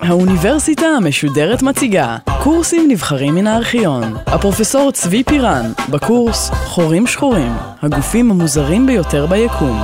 [0.00, 4.02] האוניברסיטה המשודרת מציגה קורסים נבחרים מן הארכיון.
[4.26, 7.52] הפרופסור צבי פירן, בקורס חורים שחורים,
[7.82, 9.76] הגופים המוזרים ביותר ביקום.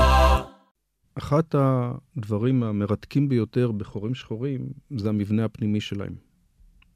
[1.18, 4.66] אחת הדברים המרתקים ביותר בחורים שחורים
[4.96, 6.14] זה המבנה הפנימי שלהם.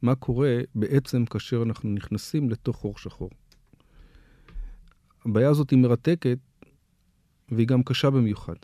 [0.03, 3.31] מה קורה בעצם כאשר אנחנו נכנסים לתוך חור שחור.
[5.27, 6.39] הבעיה הזאת היא מרתקת
[7.53, 8.57] והיא גם קשה במיוחד.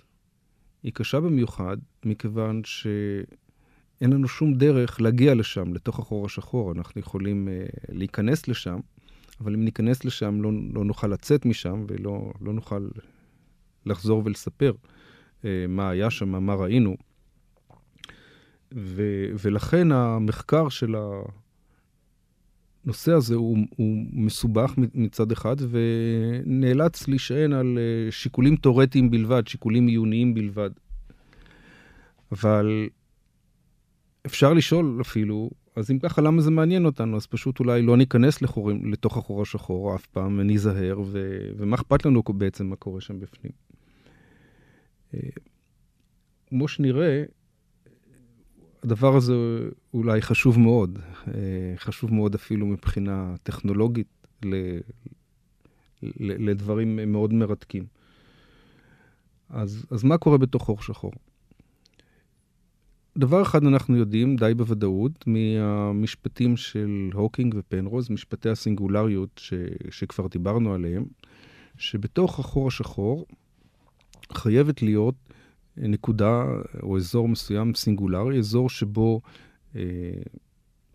[0.82, 6.72] היא קשה במיוחד מכיוון שאין לנו שום דרך להגיע לשם, לתוך החור השחור.
[6.72, 8.80] אנחנו יכולים uh, להיכנס לשם,
[9.40, 12.88] אבל אם ניכנס לשם לא, לא נוכל לצאת משם ולא לא נוכל
[13.86, 16.96] לחזור ולספר uh, מה היה שם, מה ראינו.
[18.74, 19.02] ו,
[19.42, 20.94] ולכן המחקר של
[22.88, 29.86] הנושא הזה הוא, הוא מסובך מצד אחד, ונאלץ להישען על אה, שיקולים תאורטיים בלבד, שיקולים
[29.86, 30.70] עיוניים בלבד.
[32.32, 32.88] אבל
[34.26, 37.16] אפשר לשאול אפילו, אז אם ככה, למה זה מעניין אותנו?
[37.16, 41.38] אז פשוט אולי לא ניכנס לחורים, לתוך החור השחור אף פעם, וניזהר, ו...
[41.56, 43.52] ומה אכפת לנו בעצם מה קורה שם בפנים?
[45.14, 45.20] אה,
[46.46, 47.24] כמו שנראה,
[48.82, 49.34] הדבר הזה
[49.94, 50.98] אולי חשוב מאוד,
[51.28, 51.32] אה,
[51.76, 54.54] חשוב מאוד אפילו מבחינה טכנולוגית ל,
[56.02, 57.86] ל, לדברים מאוד מרתקים.
[59.50, 61.12] אז, אז מה קורה בתוך חור שחור?
[63.18, 69.54] דבר אחד אנחנו יודעים די בוודאות מהמשפטים של הוקינג ופנרוז, משפטי הסינגולריות ש,
[69.90, 71.04] שכבר דיברנו עליהם,
[71.78, 73.26] שבתוך החור השחור
[74.32, 75.14] חייבת להיות
[75.80, 76.44] נקודה
[76.82, 79.20] או אזור מסוים סינגולרי, אזור שבו
[79.76, 79.82] אה,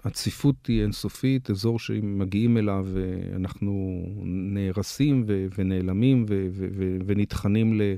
[0.03, 6.97] הצפיפות היא אינסופית, אזור שאם מגיעים אליו אה, אנחנו נהרסים ו- ונעלמים ו- ו- ו-
[7.05, 7.95] ונטחנים ל-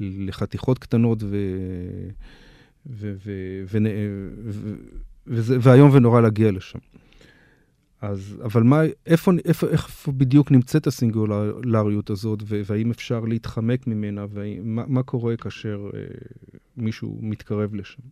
[0.00, 1.36] לחתיכות קטנות ו...
[2.86, 3.78] ו- ו- ו-
[4.44, 4.74] ו-
[5.26, 6.78] וזה, ואיום ונורא להגיע לשם.
[8.00, 14.84] אז, אבל מה, איפה, איפה, איפה בדיוק נמצאת הסינגולריות הזאת, והאם אפשר להתחמק ממנה, ומה
[14.86, 16.00] מה קורה כאשר אה,
[16.76, 18.02] מישהו מתקרב לשם?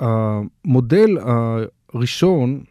[0.00, 1.18] המודל
[1.92, 2.64] הראשון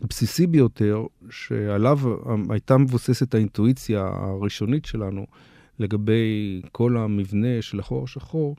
[0.00, 1.98] והבסיסי ביותר, שעליו
[2.50, 5.26] הייתה מבוססת האינטואיציה הראשונית שלנו
[5.78, 8.56] לגבי כל המבנה של החור השחור,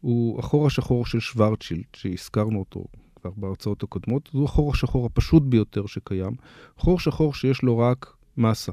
[0.00, 2.84] הוא החור השחור של שוורצ'ילד, שהזכרנו אותו
[3.16, 4.30] כבר בהרצאות הקודמות.
[4.32, 6.32] הוא החור השחור הפשוט ביותר שקיים.
[6.76, 8.72] חור שחור שיש לו רק מסה.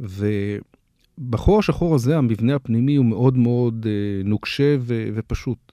[0.00, 5.72] ובחור השחור הזה, המבנה הפנימי הוא מאוד מאוד אה, נוקשה ו- ופשוט.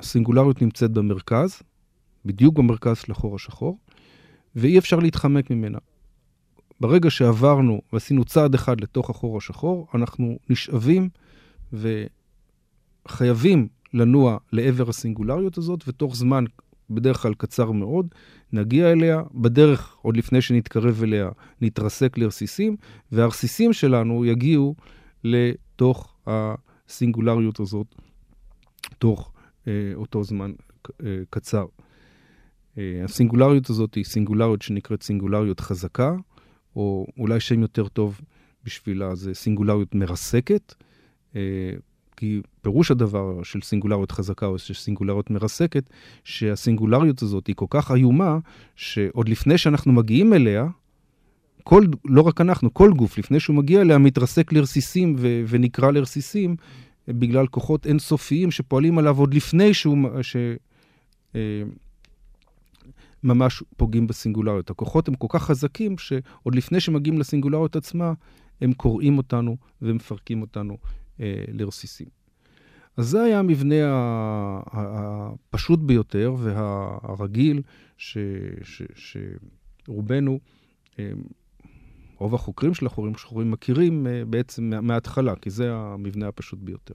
[0.00, 1.62] הסינגולריות נמצאת במרכז,
[2.24, 3.78] בדיוק במרכז של החור השחור,
[4.56, 5.78] ואי אפשר להתחמק ממנה.
[6.80, 11.08] ברגע שעברנו ועשינו צעד אחד לתוך החור השחור, אנחנו נשאבים
[11.72, 12.04] ו...
[13.08, 16.44] חייבים לנוע לעבר הסינגולריות הזאת, ותוך זמן
[16.90, 18.06] בדרך כלל קצר מאוד,
[18.52, 22.76] נגיע אליה, בדרך, עוד לפני שנתקרב אליה, נתרסק לרסיסים,
[23.12, 24.74] והרסיסים שלנו יגיעו
[25.24, 27.86] לתוך הסינגולריות הזאת
[28.98, 29.32] תוך
[29.68, 30.52] אה, אותו זמן
[31.04, 31.66] אה, קצר.
[32.78, 36.12] אה, הסינגולריות הזאת היא סינגולריות שנקראת סינגולריות חזקה,
[36.76, 38.20] או אולי שם יותר טוב
[38.64, 40.74] בשבילה זה סינגולריות מרסקת.
[42.20, 45.90] כי פירוש הדבר של סינגולריות חזקה או של סינגולריות מרסקת,
[46.24, 48.38] שהסינגולריות הזאת היא כל כך איומה,
[48.76, 50.66] שעוד לפני שאנחנו מגיעים אליה,
[51.64, 56.56] כל, לא רק אנחנו, כל גוף, לפני שהוא מגיע אליה, מתרסק לרסיסים ו- ונקרע לרסיסים,
[57.08, 60.22] בגלל כוחות אינסופיים שפועלים עליו עוד לפני שהוא...
[60.22, 60.36] ש,
[61.34, 61.62] אה,
[63.22, 64.70] ממש פוגעים בסינגולריות.
[64.70, 68.12] הכוחות הם כל כך חזקים, שעוד לפני שמגיעים לסינגולריות עצמה,
[68.60, 70.76] הם קורעים אותנו ומפרקים אותנו
[71.48, 72.06] לרסיסים.
[72.96, 73.74] אז זה היה המבנה
[74.72, 77.62] הפשוט ביותר והרגיל
[79.86, 80.38] שרובנו,
[80.98, 81.10] אה,
[82.18, 86.94] רוב החוקרים של החורים שחורים מכירים אה, בעצם מההתחלה, כי זה המבנה הפשוט ביותר.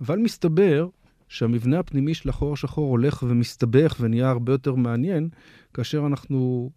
[0.00, 0.88] אבל מסתבר
[1.28, 5.28] שהמבנה הפנימי של החור השחור הולך ומסתבך ונהיה הרבה יותר מעניין
[5.74, 6.70] כאשר אנחנו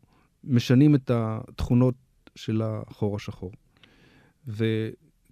[0.43, 1.95] משנים את התכונות
[2.35, 3.51] של החור השחור.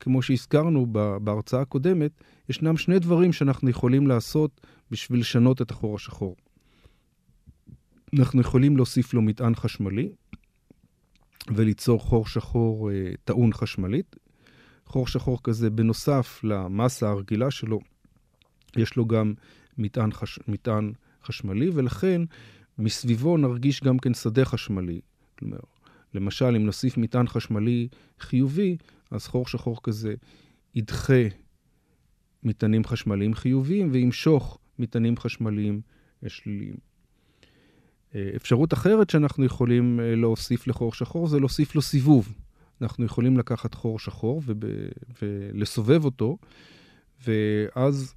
[0.01, 0.87] כמו שהזכרנו
[1.21, 2.11] בהרצאה הקודמת,
[2.49, 4.61] ישנם שני דברים שאנחנו יכולים לעשות
[4.91, 6.35] בשביל לשנות את החור השחור.
[8.19, 10.09] אנחנו יכולים להוסיף לו מטען חשמלי
[11.47, 14.15] וליצור חור שחור אה, טעון חשמלית.
[14.85, 17.79] חור שחור כזה, בנוסף למסה הרגילה שלו,
[18.77, 19.33] יש לו גם
[19.77, 20.39] מטען, חש...
[20.47, 20.91] מטען
[21.23, 22.21] חשמלי, ולכן
[22.77, 25.01] מסביבו נרגיש גם כן שדה חשמלי.
[25.39, 25.59] כלומר,
[26.13, 27.87] למשל, אם נוסיף מטען חשמלי
[28.19, 28.77] חיובי,
[29.11, 30.13] אז חור שחור כזה
[30.75, 31.23] ידחה
[32.43, 35.81] מטענים חשמליים חיוביים וימשוך מטענים חשמליים
[36.27, 36.75] שליליים.
[38.15, 42.33] אה, אפשרות אחרת שאנחנו יכולים אה, להוסיף לחור שחור זה להוסיף לו סיבוב.
[42.81, 44.63] אנחנו יכולים לקחת חור שחור וב...
[45.21, 46.37] ולסובב אותו,
[47.27, 48.15] ואז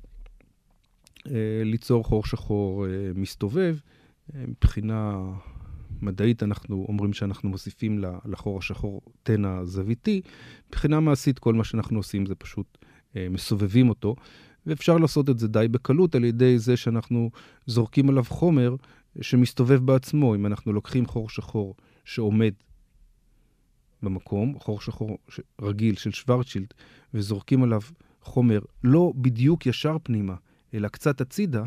[1.27, 3.77] אה, ליצור חור שחור מסתובב.
[4.35, 5.33] מבחינה
[6.05, 10.21] מדעית אנחנו אומרים שאנחנו מוסיפים לחור השחור תנע זוויתי.
[10.69, 12.79] מבחינה מעשית כל מה שאנחנו עושים זה פשוט
[13.17, 14.17] מסובבים אותו,
[14.67, 17.31] ואפשר לעשות את זה די בקלות על ידי זה שאנחנו
[17.67, 18.77] זורקים עליו חומר
[19.21, 20.35] שמסתובב בעצמו.
[20.35, 21.75] אם אנחנו לוקחים חור שחור
[22.05, 22.53] שעומד
[24.03, 25.19] במקום, חור שחור
[25.61, 26.75] רגיל של שוורצ'ילד,
[27.15, 27.81] וזורקים עליו
[28.23, 30.35] חומר לא בדיוק ישר פנימה,
[30.75, 31.65] אלא קצת הצידה,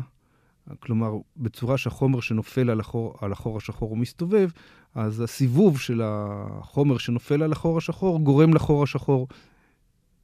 [0.80, 4.50] כלומר, בצורה שהחומר שנופל על החור, על החור השחור הוא מסתובב,
[4.94, 9.28] אז הסיבוב של החומר שנופל על החור השחור גורם לחור השחור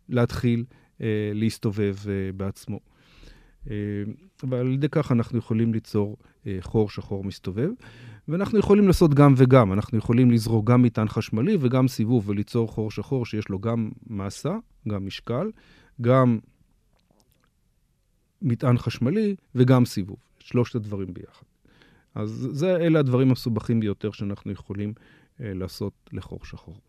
[0.08, 0.64] להתחיל
[1.00, 2.80] אה, להסתובב אה, בעצמו.
[3.70, 3.74] אה,
[4.42, 7.70] ועל ידי כך אנחנו יכולים ליצור אה, חור שחור מסתובב,
[8.28, 9.72] ואנחנו יכולים לעשות גם וגם.
[9.72, 14.56] אנחנו יכולים לזרוק גם מטען חשמלי וגם סיבוב וליצור חור שחור שיש לו גם מסה,
[14.88, 15.50] גם משקל,
[16.00, 16.38] גם
[18.42, 20.23] מטען חשמלי וגם סיבוב.
[20.44, 21.46] שלושת הדברים ביחד.
[22.14, 24.92] אז זה, אלה הדברים המסובכים ביותר שאנחנו יכולים
[25.40, 26.80] אה, לעשות לחור שחור.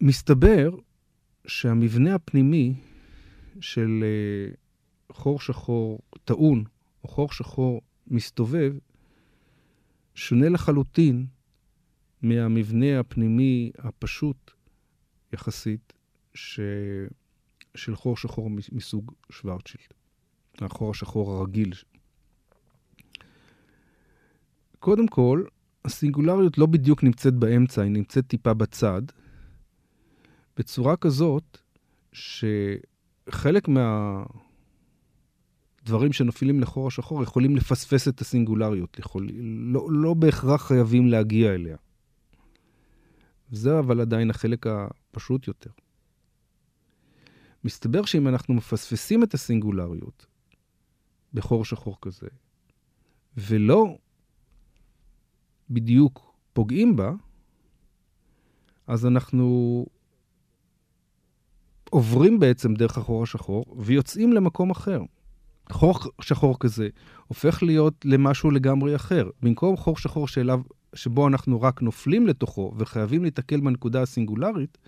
[0.00, 0.70] מסתבר
[1.46, 2.74] שהמבנה הפנימי
[3.60, 4.54] של אה,
[5.12, 6.64] חור שחור טעון
[7.04, 8.74] או חור שחור מסתובב
[10.14, 11.26] שונה לחלוטין
[12.22, 14.50] מהמבנה הפנימי הפשוט
[15.32, 15.92] יחסית
[16.34, 16.60] ש...
[17.74, 19.94] של חור שחור מסוג שוורצ'ילד,
[20.60, 21.72] החור השחור הרגיל.
[24.78, 25.44] קודם כל,
[25.84, 29.02] הסינגולריות לא בדיוק נמצאת באמצע, היא נמצאת טיפה בצד,
[30.56, 31.58] בצורה כזאת
[32.12, 33.68] שחלק
[35.82, 39.28] מהדברים שנופלים לחור השחור יכולים לפספס את הסינגולריות, יכול,
[39.72, 41.76] לא, לא בהכרח חייבים להגיע אליה.
[43.50, 45.70] זה אבל עדיין החלק הפשוט יותר.
[47.64, 50.26] מסתבר שאם אנחנו מפספסים את הסינגולריות
[51.34, 52.26] בחור שחור כזה,
[53.36, 53.98] ולא
[55.70, 57.12] בדיוק פוגעים בה,
[58.86, 59.86] אז אנחנו
[61.90, 65.00] עוברים בעצם דרך החור השחור ויוצאים למקום אחר.
[65.70, 66.88] חור שחור כזה
[67.26, 69.30] הופך להיות למשהו לגמרי אחר.
[69.42, 70.60] במקום חור שחור שאליו,
[70.94, 74.78] שבו אנחנו רק נופלים לתוכו וחייבים להתקל בנקודה הסינגולרית,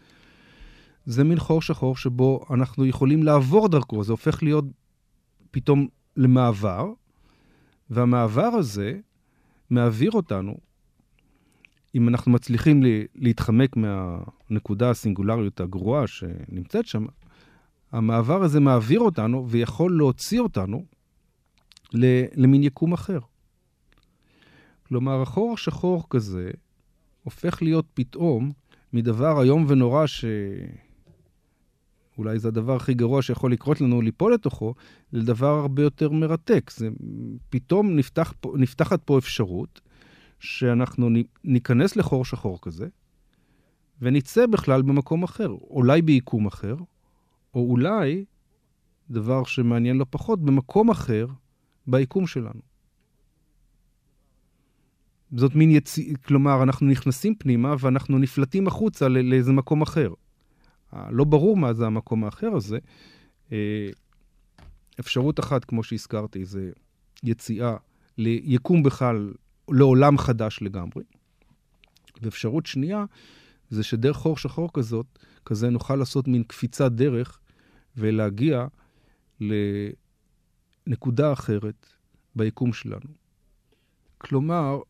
[1.04, 4.04] זה מין חור שחור שבו אנחנו יכולים לעבור דרכו.
[4.04, 4.64] זה הופך להיות
[5.50, 6.92] פתאום למעבר,
[7.90, 8.98] והמעבר הזה
[9.70, 10.56] מעביר אותנו
[11.94, 12.82] אם אנחנו מצליחים
[13.14, 17.06] להתחמק מהנקודה הסינגולריות הגרועה שנמצאת שם,
[17.92, 20.84] המעבר הזה מעביר אותנו ויכול להוציא אותנו
[22.36, 23.18] למין יקום אחר.
[24.88, 26.50] כלומר, החור השחור כזה
[27.22, 28.52] הופך להיות פתאום
[28.92, 30.06] מדבר איום ונורא
[32.16, 34.74] שאולי זה הדבר הכי גרוע שיכול לקרות לנו, ליפול לתוכו,
[35.12, 36.70] לדבר הרבה יותר מרתק.
[36.76, 36.88] זה
[37.50, 39.80] פתאום נפתח, נפתחת פה אפשרות
[40.40, 41.08] שאנחנו
[41.44, 42.88] ניכנס לחור שחור כזה,
[44.00, 46.76] ונצא בכלל במקום אחר, אולי ביקום אחר,
[47.54, 48.25] או אולי,
[49.11, 51.26] דבר שמעניין לא פחות, במקום אחר
[51.87, 52.61] ביקום שלנו.
[55.37, 60.08] זאת מין יציאה, כלומר, אנחנו נכנסים פנימה ואנחנו נפלטים החוצה לאיזה מקום אחר.
[61.11, 62.79] לא ברור מה זה המקום האחר הזה.
[63.53, 63.88] אה,
[65.00, 66.71] אפשרות אחת, כמו שהזכרתי, זה
[67.23, 67.76] יציאה
[68.19, 69.33] ליקום בכלל
[69.71, 71.05] לעולם חדש לגמרי.
[72.23, 73.05] ואפשרות שנייה,
[73.71, 75.07] זה שדרך חור שחור כזאת,
[75.45, 77.41] כזה נוכל לעשות מין קפיצת דרך
[77.97, 78.67] ולהגיע
[80.87, 81.87] לנקודה אחרת
[82.37, 83.11] ביקום שלנו.
[84.19, 84.81] כלומר,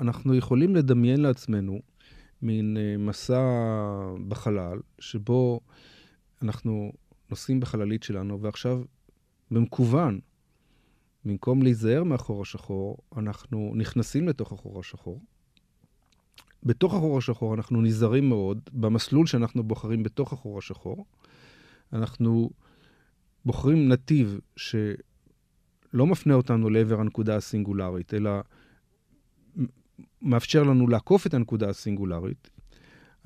[0.00, 1.80] אנחנו יכולים לדמיין לעצמנו
[2.42, 3.42] מין אה, מסע
[4.28, 5.60] בחלל, שבו
[6.42, 6.92] אנחנו
[7.30, 8.82] נוסעים בחללית שלנו, ועכשיו
[9.50, 10.20] במקוון
[11.24, 15.20] במקום להיזהר מהחור השחור, אנחנו נכנסים לתוך החור השחור.
[16.62, 21.06] בתוך החור השחור אנחנו נזהרים מאוד במסלול שאנחנו בוחרים בתוך החור השחור.
[21.92, 22.50] אנחנו
[23.44, 28.30] בוחרים נתיב שלא מפנה אותנו לעבר הנקודה הסינגולרית, אלא
[30.22, 32.50] מאפשר לנו לעקוף את הנקודה הסינגולרית.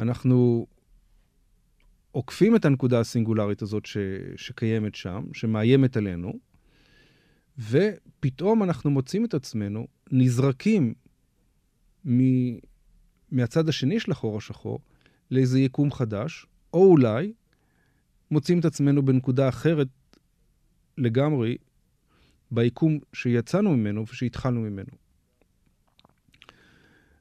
[0.00, 0.66] אנחנו
[2.12, 3.96] עוקפים את הנקודה הסינגולרית הזאת ש,
[4.36, 6.32] שקיימת שם, שמאיימת עלינו,
[7.58, 10.94] ופתאום אנחנו מוצאים את עצמנו נזרקים
[13.30, 14.78] מהצד השני של החור השחור
[15.30, 17.32] לאיזה יקום חדש, או אולי
[18.30, 19.88] מוצאים את עצמנו בנקודה אחרת
[20.98, 21.56] לגמרי
[22.50, 25.03] ביקום שיצאנו ממנו ושהתחלנו ממנו.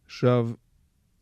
[0.06, 0.50] עכשיו,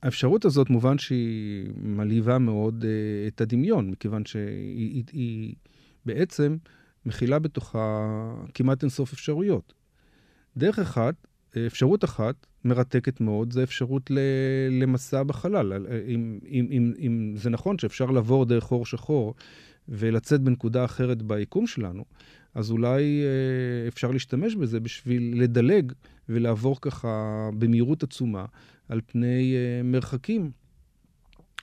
[0.04, 2.86] האפשרות הזאת, מובן שהיא מלהיבה מאוד uh,
[3.28, 5.54] את הדמיון, מכיוון שהיא היא, היא
[6.06, 6.58] בעצם
[7.06, 8.08] מכילה בתוכה
[8.54, 9.74] כמעט אינסוף אפשרויות.
[10.58, 11.28] דרך אחת,
[11.68, 12.36] אפשרות אחת
[12.66, 14.20] מרתקת מאוד, זה אפשרות ל,
[14.72, 15.74] למסע בחלל.
[16.08, 19.34] אם, אם, אם, אם זה נכון שאפשר לעבור דרך חור שחור
[19.90, 22.06] ולצאת בנקודה אחרת ביקום שלנו,
[22.56, 25.92] אז אולי אה, אפשר להשתמש בזה בשביל לדלג
[26.30, 28.46] ולעבור ככה במהירות עצומה
[28.90, 30.52] על פני אה, מרחקים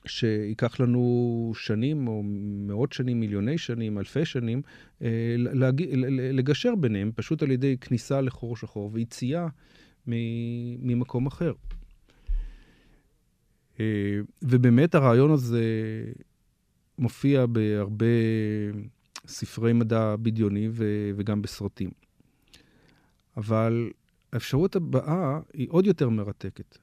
[0.07, 2.23] שייקח לנו שנים או
[2.67, 4.63] מאות שנים, מיליוני שנים, אלפי שנים,
[5.03, 5.83] אה, להג...
[6.33, 9.47] לגשר ביניהם, פשוט על ידי כניסה לחור שחור ויציאה
[10.07, 11.53] ממקום אחר.
[14.43, 15.63] ובאמת הרעיון הזה
[16.99, 18.07] מופיע בהרבה
[19.27, 21.91] ספרי מדע בדיוני ו- וגם בסרטים.
[23.37, 23.91] אבל
[24.33, 26.79] האפשרות הבאה היא עוד יותר מרתקת.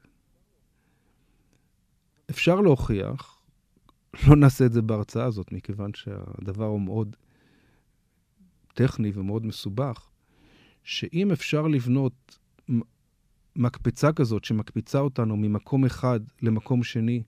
[2.30, 3.40] אפשר להוכיח,
[4.28, 7.16] לא נעשה את זה בהרצאה הזאת, מכיוון שהדבר הוא מאוד
[8.74, 10.08] טכני ומאוד מסובך,
[10.84, 12.38] שאם אפשר לבנות
[13.56, 17.22] מקפצה כזאת שמקפיצה אותנו ממקום אחד למקום שני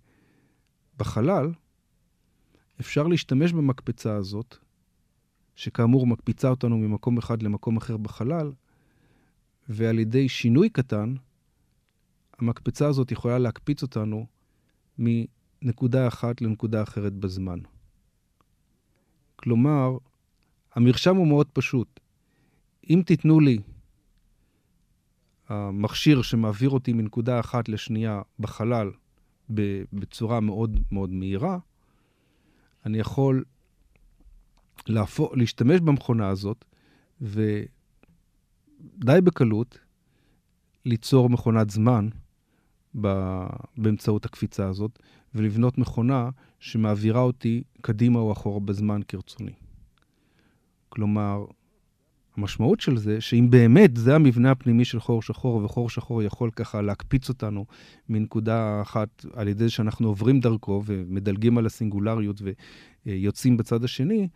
[0.96, 1.52] בחלל,
[2.80, 4.56] אפשר להשתמש במקפצה הזאת,
[5.56, 8.52] שכאמור מקפיצה אותנו ממקום אחד למקום אחר בחלל,
[9.68, 11.14] ועל ידי שינוי קטן,
[12.38, 14.26] המקפצה הזאת יכולה להקפיץ אותנו
[14.98, 17.58] מנקודה אחת לנקודה אחרת בזמן.
[19.36, 19.98] כלומר,
[20.74, 22.00] המרשם הוא מאוד פשוט.
[22.90, 23.58] אם תיתנו לי
[25.48, 28.90] המכשיר שמעביר אותי מנקודה אחת לשנייה בחלל
[29.92, 31.58] בצורה מאוד מאוד מהירה,
[32.86, 33.44] אני יכול
[34.86, 36.64] להפוך, להשתמש במכונה הזאת,
[37.20, 37.60] ודי
[39.24, 39.78] בקלות
[40.84, 42.08] ליצור מכונת זמן
[43.76, 44.98] באמצעות הקפיצה הזאת,
[45.34, 46.30] ולבנות מכונה
[46.60, 49.52] שמעבירה אותי קדימה או אחורה בזמן כרצוני.
[50.88, 51.44] כלומר,
[52.38, 56.82] המשמעות של זה, שאם באמת זה המבנה הפנימי של חור שחור, וחור שחור יכול ככה
[56.82, 57.66] להקפיץ אותנו
[58.08, 62.42] מנקודה אחת על ידי שאנחנו עוברים דרכו ומדלגים על הסינגולריות
[63.06, 64.28] ויוצאים בצד השני,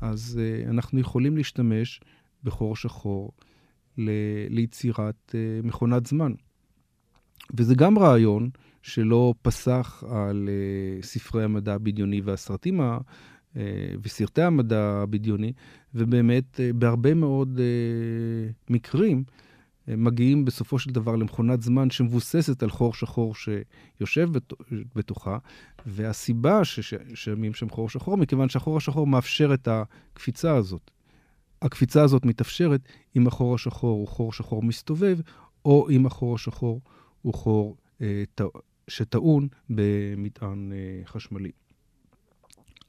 [0.00, 2.00] אז uh, אנחנו יכולים להשתמש
[2.44, 3.32] בחור שחור
[3.98, 4.10] ל-
[4.50, 6.32] ליצירת uh, מכונת זמן.
[7.56, 8.50] וזה גם רעיון
[8.82, 12.80] שלא פסח על uh, ספרי המדע הבדיוני והסרטים
[14.02, 15.52] וסרטי המדע הבדיוני,
[15.94, 19.24] ובאמת uh, בהרבה מאוד uh, מקרים
[19.88, 24.30] מגיעים בסופו של דבר למכונת זמן שמבוססת על חור שחור שיושב
[24.94, 25.38] בתוכה,
[25.86, 30.90] והסיבה ששמים שם חור שחור, מכיוון שהחור השחור מאפשר את הקפיצה הזאת.
[31.62, 32.80] הקפיצה הזאת מתאפשרת
[33.16, 35.18] אם החור השחור הוא חור שחור מסתובב,
[35.64, 36.80] או אם החור השחור
[37.22, 38.24] הוא חור אה,
[38.88, 41.50] שטעון במטען אה, חשמלי.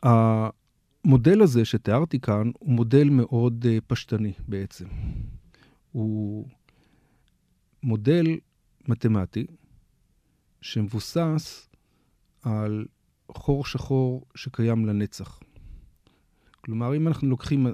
[0.05, 4.85] המודל הזה שתיארתי כאן הוא מודל מאוד אה, פשטני בעצם.
[5.91, 6.47] הוא
[7.83, 8.25] מודל
[8.87, 9.45] מתמטי
[10.61, 11.69] שמבוסס
[12.41, 12.85] על
[13.31, 15.39] חור שחור שקיים לנצח.
[16.61, 17.67] כלומר, אם אנחנו לוקחים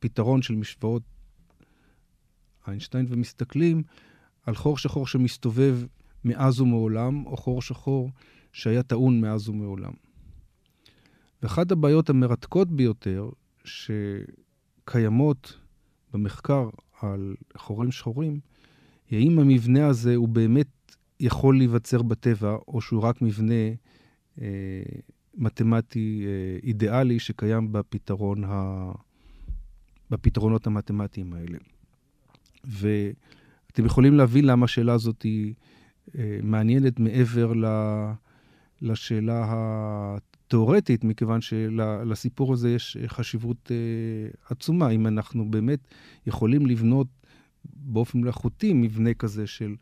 [0.00, 1.02] פתרון של משוואות
[2.68, 3.82] איינשטיין ומסתכלים
[4.46, 5.80] על חור שחור שמסתובב
[6.24, 8.10] מאז ומעולם, או חור שחור
[8.52, 9.92] שהיה טעון מאז ומעולם.
[11.42, 13.30] ואחת הבעיות המרתקות ביותר
[13.64, 15.58] שקיימות
[16.12, 16.68] במחקר
[17.00, 18.40] על חורים שחורים,
[19.10, 20.66] היא האם המבנה הזה הוא באמת
[21.20, 23.54] יכול להיווצר בטבע, או שהוא רק מבנה
[24.40, 24.82] אה,
[25.34, 28.92] מתמטי אה, אידיאלי שקיים בפתרון ה...
[30.10, 31.58] בפתרונות המתמטיים האלה.
[32.64, 35.54] ואתם יכולים להבין למה השאלה הזאת היא
[36.18, 37.64] אה, מעניינת מעבר ל...
[38.82, 39.44] לשאלה
[40.48, 44.90] התיאורטית, מכיוון שלסיפור הזה יש חשיבות אה, עצומה.
[44.90, 45.78] אם אנחנו באמת
[46.26, 47.06] יכולים לבנות
[47.64, 49.74] באופן מלאכותי מבנה כזה של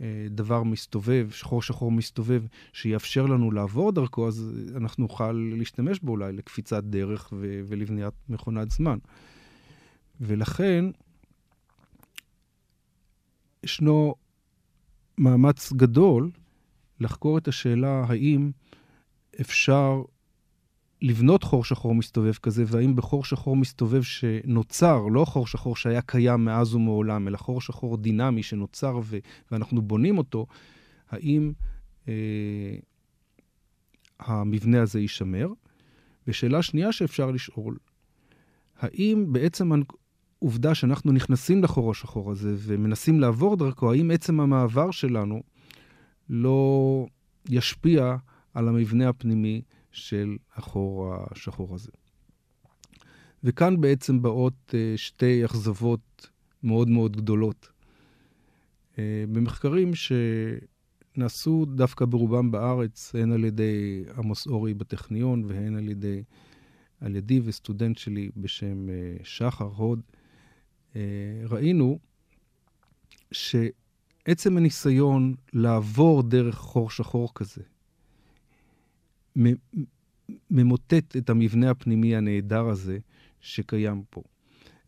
[0.00, 6.12] אה, דבר מסתובב, שחור שחור מסתובב, שיאפשר לנו לעבור דרכו, אז אנחנו נוכל להשתמש בו
[6.12, 8.98] אולי לקפיצת דרך ו- ולבניית מכונת זמן.
[10.20, 10.84] ולכן,
[13.64, 14.14] ישנו
[15.18, 16.30] מאמץ גדול
[17.00, 18.50] לחקור את השאלה האם
[19.40, 20.02] אפשר
[21.02, 26.44] לבנות חור שחור מסתובב כזה, והאם בחור שחור מסתובב שנוצר, לא חור שחור שהיה קיים
[26.44, 29.18] מאז ומעולם, אלא חור שחור דינמי שנוצר ו-
[29.50, 30.46] ואנחנו בונים אותו,
[31.10, 31.52] האם
[32.08, 32.14] אה,
[34.20, 35.48] המבנה הזה יישמר.
[36.26, 37.76] ושאלה שנייה שאפשר לשאול,
[38.78, 39.72] האם בעצם
[40.42, 45.42] העובדה שאנחנו נכנסים לחור השחור הזה ומנסים לעבור דרכו, האם עצם המעבר שלנו
[46.30, 47.06] לא
[47.48, 48.16] ישפיע
[48.54, 51.90] על המבנה הפנימי של החור השחור הזה?
[53.44, 56.30] וכאן בעצם באות אה, שתי אכזבות
[56.62, 57.68] מאוד מאוד גדולות.
[58.98, 59.90] אה, במחקרים
[61.14, 66.22] שנעשו דווקא ברובם בארץ, הן על ידי עמוס אורי בטכניון והן על ידי,
[67.00, 70.00] על ידי וסטודנט שלי בשם אה, שחר הוד,
[71.44, 71.98] ראינו
[73.32, 77.62] שעצם הניסיון לעבור דרך חור שחור כזה,
[80.50, 82.98] ממוטט את המבנה הפנימי הנהדר הזה
[83.40, 84.22] שקיים פה.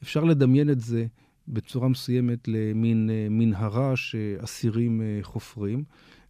[0.03, 1.07] אפשר לדמיין את זה
[1.49, 5.85] בצורה מסוימת למין אה, מנהרה שאסירים אה, חופרים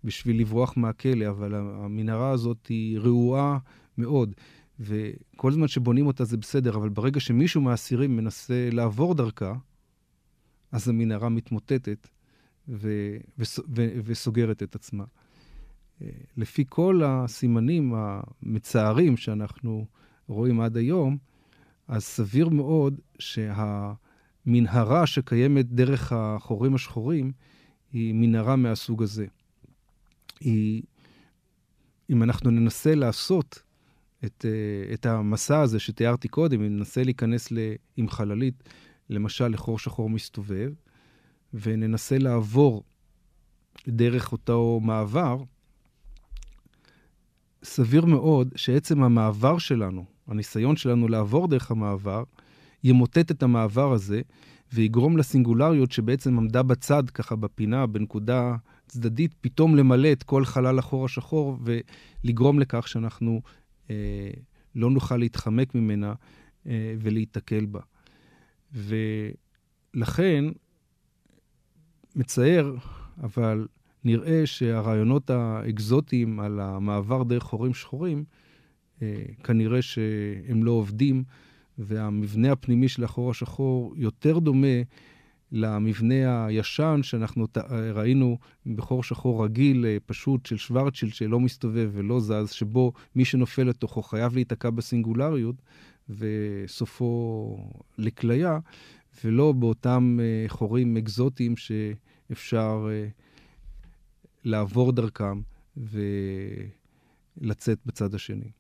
[0.04, 3.58] בשביל לברוח מהכלא, אבל המנהרה הזאת היא רעועה
[3.98, 4.34] מאוד,
[4.80, 9.54] וכל זמן שבונים אותה זה בסדר, אבל ברגע שמישהו מהאסירים מנסה לעבור דרכה,
[10.72, 12.08] אז המנהרה מתמוטטת
[12.68, 15.04] ו- ו- ו- וסוגרת את עצמה.
[16.36, 19.86] לפי כל הסימנים המצערים שאנחנו
[20.28, 21.16] רואים עד היום,
[21.88, 27.32] אז סביר מאוד שהמנהרה שקיימת דרך החורים השחורים
[27.92, 29.26] היא מנהרה מהסוג הזה.
[30.40, 30.82] היא,
[32.10, 33.62] אם אנחנו ננסה לעשות
[34.24, 34.44] את,
[34.94, 37.48] את המסע הזה שתיארתי קודם, אם ננסה להיכנס
[37.96, 38.62] עם חללית,
[39.10, 40.72] למשל לחור שחור מסתובב,
[41.54, 42.84] וננסה לעבור
[43.88, 45.42] דרך אותו מעבר,
[47.76, 52.24] סביר מאוד שעצם המעבר שלנו, הניסיון שלנו לעבור דרך המעבר,
[52.84, 54.20] ימוטט את המעבר הזה
[54.72, 58.56] ויגרום לסינגולריות שבעצם עמדה בצד, ככה בפינה, בנקודה
[58.86, 63.40] צדדית, פתאום למלא את כל חלל החור השחור ולגרום לכך שאנחנו
[63.90, 64.30] אה,
[64.74, 66.14] לא נוכל להתחמק ממנה
[66.66, 67.80] אה, ולהיתקל בה.
[69.94, 70.44] ולכן,
[72.16, 72.74] מצער,
[73.22, 73.66] אבל
[74.06, 78.24] נראה שהרעיונות האקזוטיים על המעבר דרך חורים שחורים,
[79.02, 81.24] אה, כנראה שהם לא עובדים,
[81.78, 84.82] והמבנה הפנימי של החור השחור יותר דומה
[85.52, 87.46] למבנה הישן שאנחנו
[87.94, 93.62] ראינו בחור שחור רגיל, אה, פשוט של שוורצ'יל שלא מסתובב ולא זז, שבו מי שנופל
[93.62, 95.56] לתוכו חייב להיתקע בסינגולריות,
[96.08, 98.58] וסופו לכליה,
[99.24, 102.88] ולא באותם אה, חורים אקזוטיים שאפשר
[104.46, 105.40] לעבור דרכם
[107.40, 108.50] ולצאת בצד השני.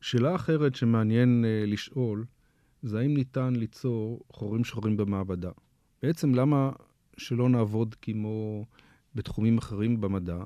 [0.00, 2.24] שאלה אחרת שמעניין uh, לשאול,
[2.82, 5.50] זה האם ניתן ליצור חורים שחורים במעבדה.
[6.02, 6.70] בעצם למה
[7.16, 8.64] שלא נעבוד כמו
[9.14, 10.42] בתחומים אחרים במדע,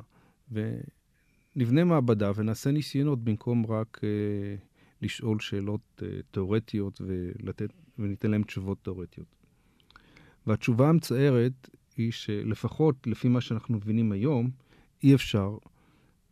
[0.53, 4.03] ונבנה מעבדה ונעשה ניסיונות במקום רק uh,
[5.03, 9.27] לשאול שאלות uh, תיאורטיות ולתת, וניתן להם תשובות תיאורטיות.
[10.47, 14.51] והתשובה המצערת היא שלפחות לפי מה שאנחנו מבינים היום,
[15.03, 15.59] אי אפשר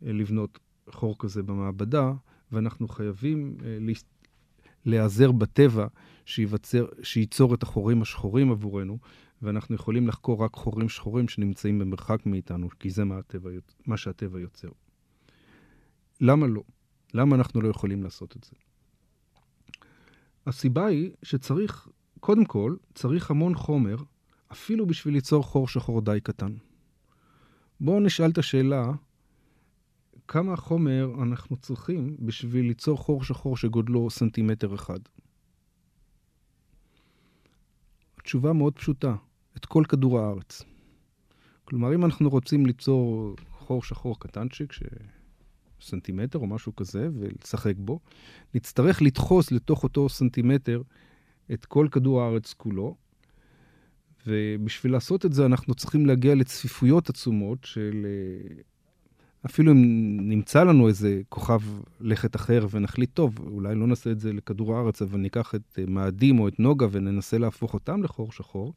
[0.05, 2.11] אה, לבנות חור כזה במעבדה,
[2.51, 3.77] ואנחנו חייבים אה,
[4.85, 5.87] להיעזר בטבע
[6.25, 8.97] שיבצר, שייצור את החורים השחורים עבורנו,
[9.41, 13.49] ואנחנו יכולים לחקור רק חורים שחורים שנמצאים במרחק מאיתנו, כי זה מה, הטבע,
[13.85, 14.69] מה שהטבע יוצר.
[16.21, 16.63] למה לא?
[17.13, 18.51] למה אנחנו לא יכולים לעשות את זה?
[20.45, 21.87] הסיבה היא שצריך,
[22.19, 23.95] קודם כל, צריך המון חומר,
[24.51, 26.53] אפילו בשביל ליצור חור שחור די קטן.
[27.81, 28.91] בואו נשאל את השאלה,
[30.27, 34.99] כמה חומר אנחנו צריכים בשביל ליצור חור שחור שגודלו סנטימטר אחד?
[38.17, 39.15] התשובה מאוד פשוטה,
[39.57, 40.61] את כל כדור הארץ.
[41.63, 44.83] כלומר, אם אנחנו רוצים ליצור חור שחור קטנצ'יק, ש...
[45.81, 47.99] סנטימטר או משהו כזה, ולשחק בו,
[48.53, 50.81] נצטרך לדחוס לתוך אותו סנטימטר
[51.53, 52.95] את כל כדור הארץ כולו,
[54.27, 58.05] ובשביל לעשות את זה אנחנו צריכים להגיע לצפיפויות עצומות של...
[58.05, 58.61] אה,
[59.45, 61.59] אפילו אם נמצא לנו איזה כוכב
[61.99, 65.83] לכת אחר ונחליט, טוב, אולי לא נעשה את זה לכדור הארץ, אבל ניקח את אה,
[65.87, 68.73] מאדים או את נוגה וננסה להפוך אותם לחור שחור,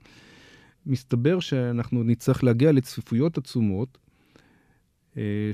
[0.86, 3.98] מסתבר שאנחנו נצטרך להגיע לצפיפויות עצומות,
[5.16, 5.50] אה.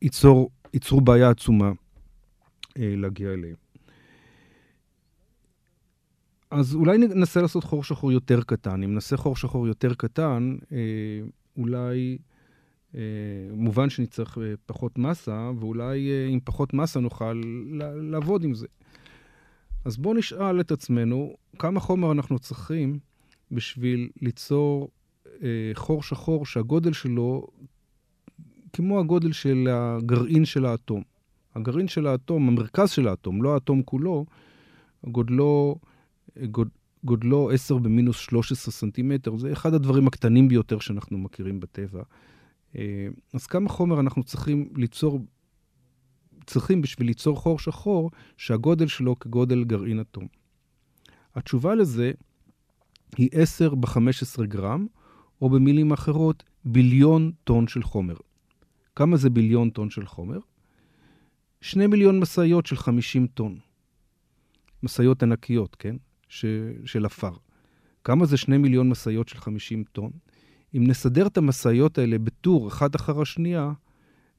[0.00, 0.50] שייצרו
[1.04, 1.72] בעיה עצומה
[2.76, 3.67] להגיע אליהם.
[6.50, 8.82] אז אולי ננסה לעשות חור שחור יותר קטן.
[8.82, 10.78] אם נעשה חור שחור יותר קטן, אה,
[11.56, 12.18] אולי,
[12.94, 13.00] אה,
[13.52, 17.42] מובן שנצטרך אה, פחות מסה, ואולי אה, עם פחות מסה נוכל
[18.10, 18.66] לעבוד עם זה.
[19.84, 22.98] אז בואו נשאל את עצמנו כמה חומר אנחנו צריכים
[23.50, 24.88] בשביל ליצור
[25.42, 27.46] אה, חור שחור שהגודל שלו
[28.72, 31.02] כמו הגודל של הגרעין של האטום.
[31.54, 34.26] הגרעין של האטום, המרכז של האטום, לא האטום כולו,
[35.04, 35.88] גודלו, גוד,
[37.04, 39.36] גודלו 10 במינוס 13 סנטימטר.
[39.36, 42.02] זה אחד הדברים הקטנים ביותר שאנחנו מכירים בטבע.
[42.76, 45.20] אה, אז כמה חומר אנחנו צריכים ליצור,
[46.46, 50.26] צריכים בשביל ליצור חור שחור, שהגודל שלו כגודל גרעין אטום.
[51.34, 52.12] התשובה לזה
[53.16, 54.86] היא 10 ב-15 גרם,
[55.42, 58.16] או במילים אחרות, ביליון טון של חומר.
[58.96, 60.38] כמה זה ביליון טון של חומר?
[61.60, 63.58] שני מיליון משאיות של 50 טון.
[64.82, 65.96] משאיות ענקיות, כן?
[66.28, 66.44] ש...
[66.84, 67.32] של עפר.
[68.04, 70.10] כמה זה שני מיליון משאיות של 50 טון?
[70.76, 73.72] אם נסדר את המשאיות האלה בטור אחת אחר השנייה,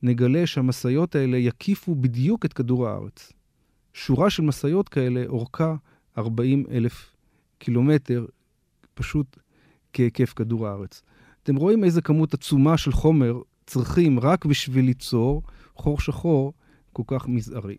[0.03, 3.33] נגלה שהמשאיות האלה יקיפו בדיוק את כדור הארץ.
[3.93, 5.75] שורה של משאיות כאלה אורכה
[6.17, 7.15] 40 אלף
[7.57, 8.25] קילומטר,
[8.93, 9.37] פשוט
[9.93, 11.01] כהיקף כדור הארץ.
[11.43, 15.43] אתם רואים איזה כמות עצומה של חומר צריכים רק בשביל ליצור
[15.75, 16.53] חור שחור
[16.93, 17.77] כל כך מזערי.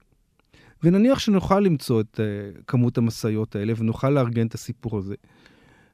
[0.82, 5.14] ונניח שנוכל למצוא את uh, כמות המשאיות האלה ונוכל לארגן את הסיפור הזה.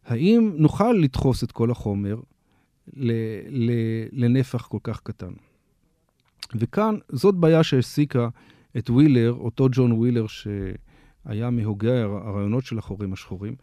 [0.04, 2.20] האם נוכל לדחוס את כל החומר
[2.94, 3.12] ל-
[3.48, 5.32] ל- לנפח כל כך קטן?
[6.54, 8.28] וכאן זאת בעיה שהעסיקה
[8.78, 13.56] את ווילר, אותו ג'ון ווילר שהיה מהוגי הרעיונות של החורים השחורים,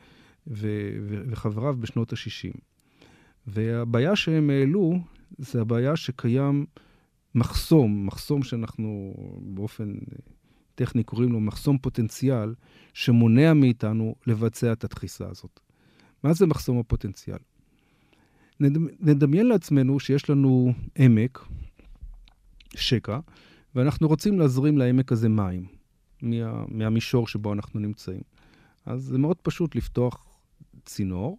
[0.47, 2.57] ו- ו- וחבריו בשנות ה-60.
[3.47, 4.99] והבעיה שהם העלו
[5.37, 6.65] זה הבעיה שקיים
[7.35, 9.93] מחסום, מחסום שאנחנו באופן
[10.75, 12.53] טכני קוראים לו מחסום פוטנציאל,
[12.93, 15.59] שמונע מאיתנו לבצע את הדחיסה הזאת.
[16.23, 17.37] מה זה מחסום הפוטנציאל?
[18.99, 21.45] נדמיין לעצמנו שיש לנו עמק,
[22.75, 23.19] שקע,
[23.75, 25.65] ואנחנו רוצים להזרים לעמק הזה מים
[26.21, 28.21] מה, מהמישור שבו אנחנו נמצאים.
[28.85, 30.25] אז זה מאוד פשוט לפתוח
[30.85, 31.37] צינור,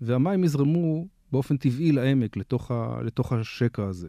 [0.00, 4.08] והמים יזרמו באופן טבעי לעמק, לתוך, ה, לתוך השקע הזה.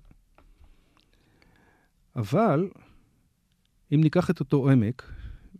[2.15, 2.69] אבל
[3.93, 5.11] אם ניקח את אותו עמק,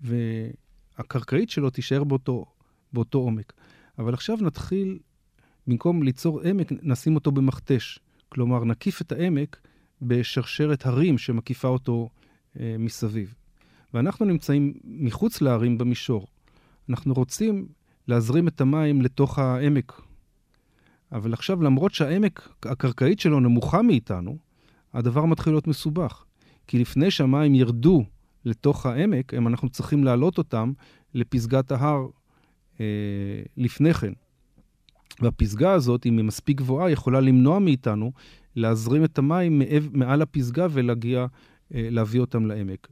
[0.02, 2.46] והקרקעית שלו תישאר באותו,
[2.94, 3.54] באותו עומק,
[4.00, 5.00] אבל עכשיו נתחיל,
[5.68, 8.00] במקום ליצור עמק, נשים אותו במכתש.
[8.30, 9.68] כלומר, נקיף את העמק
[10.02, 12.10] בשרשרת הרים שמקיפה אותו
[12.60, 13.36] אה, מסביב.
[13.94, 16.28] ואנחנו נמצאים מחוץ להרים במישור.
[16.90, 17.68] אנחנו רוצים
[18.08, 20.02] להזרים את המים לתוך העמק
[21.12, 24.38] אבל עכשיו, למרות שהעמק הקרקעית שלו נמוכה מאיתנו,
[24.94, 26.26] הדבר מתחיל להיות מסובך.
[26.68, 28.06] כי לפני שהמים ירדו
[28.46, 30.72] לתוך העמק, הם, אנחנו צריכים להעלות אותם
[31.14, 32.08] לפסגת ההר
[32.80, 32.86] אה,
[33.58, 34.14] לפני כן.
[35.22, 38.12] והפסגה הזאת, אם היא מספיק גבוהה, יכולה למנוע מאיתנו
[38.56, 39.62] להזרים את המים
[39.94, 41.26] מעל הפסגה ולהגיע,
[41.74, 42.88] אה, להביא אותם לעמק.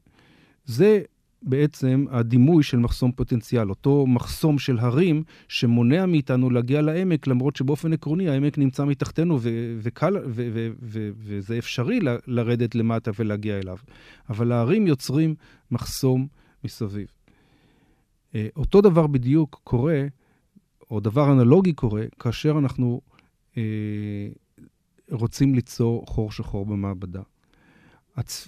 [0.66, 1.02] זה
[1.46, 7.94] בעצם הדימוי של מחסום פוטנציאל, אותו מחסום של הרים שמונע מאיתנו להגיע לעמק, למרות שבאופן
[7.94, 13.60] עקרוני העמק נמצא מתחתנו ו- וקל, ו- ו- ו- וזה אפשרי ל- לרדת למטה ולהגיע
[13.60, 13.78] אליו.
[14.30, 15.36] אבל ההרים יוצרים
[15.72, 16.28] מחסום
[16.64, 17.08] מסביב.
[18.36, 20.02] אה, אותו דבר בדיוק קורה,
[20.92, 23.02] או דבר אנלוגי קורה, כאשר אנחנו
[23.58, 23.64] אה,
[25.12, 27.22] רוצים ליצור חור שחור במעבדה.
[28.16, 28.48] הצ...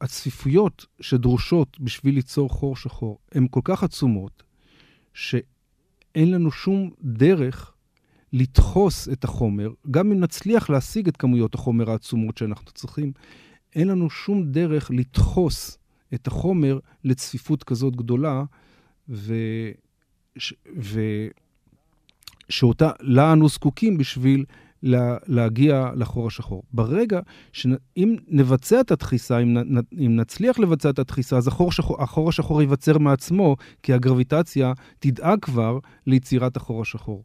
[0.00, 4.42] הצפיפויות שדרושות בשביל ליצור חור שחור הן כל כך עצומות,
[5.14, 7.72] שאין לנו שום דרך
[8.32, 13.12] לדחוס את החומר, גם אם נצליח להשיג את כמויות החומר העצומות שאנחנו צריכים,
[13.74, 15.78] אין לנו שום דרך לדחוס
[16.14, 18.44] את החומר לצפיפות כזאת גדולה,
[19.08, 19.34] ו...
[20.36, 20.54] ש...
[20.78, 21.00] ו...
[22.48, 24.44] שאותה, לה אנו זקוקים בשביל
[24.82, 26.62] לה, להגיע לחור השחור.
[26.72, 27.20] ברגע
[27.52, 32.28] שאם נבצע את הדחיסה, אם, נ, אם נצליח לבצע את הדחיסה, אז החור, שחור, החור
[32.28, 37.24] השחור ייווצר מעצמו, כי הגרביטציה תדאג כבר ליצירת החור השחור.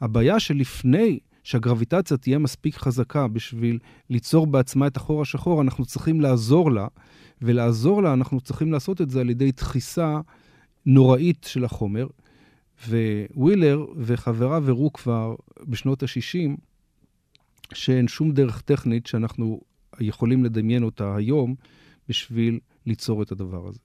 [0.00, 3.78] הבעיה שלפני שהגרביטציה תהיה מספיק חזקה בשביל
[4.10, 6.86] ליצור בעצמה את החור השחור, אנחנו צריכים לעזור לה,
[7.42, 10.20] ולעזור לה אנחנו צריכים לעשות את זה על ידי דחיסה
[10.86, 12.06] נוראית של החומר.
[13.36, 15.34] ווילר וחבריו הראו כבר
[15.68, 16.56] בשנות ה-60
[17.74, 19.60] שאין שום דרך טכנית שאנחנו
[20.00, 21.54] יכולים לדמיין אותה היום
[22.08, 23.78] בשביל ליצור את הדבר הזה.